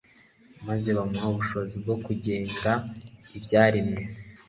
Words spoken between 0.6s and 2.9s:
maze bumuha ubushobozi bwo kugenga